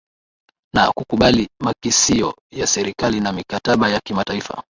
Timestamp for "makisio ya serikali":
1.59-3.19